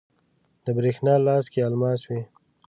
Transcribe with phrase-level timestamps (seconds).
[0.65, 2.21] د بریښنا لاس کې الماس وی